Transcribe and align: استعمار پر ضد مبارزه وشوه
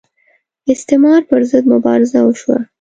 استعمار 0.71 1.21
پر 1.29 1.41
ضد 1.51 1.63
مبارزه 1.73 2.19
وشوه 2.25 2.57